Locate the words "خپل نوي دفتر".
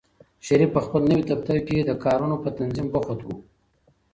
0.85-1.57